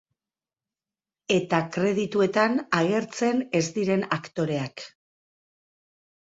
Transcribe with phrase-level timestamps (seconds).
[1.35, 4.87] Eta kredituetan agertzen ez diren aktoreak.